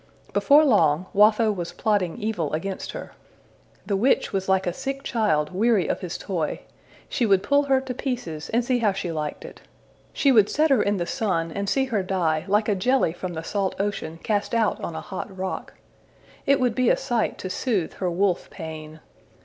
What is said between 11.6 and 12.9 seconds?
see her die, like a